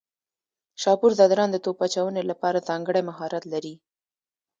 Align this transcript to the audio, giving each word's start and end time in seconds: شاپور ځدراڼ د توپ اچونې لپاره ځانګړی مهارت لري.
شاپور 0.81 1.11
ځدراڼ 1.19 1.49
د 1.51 1.57
توپ 1.65 1.77
اچونې 1.85 2.23
لپاره 2.31 2.65
ځانګړی 2.69 3.01
مهارت 3.09 3.43
لري. 3.53 3.73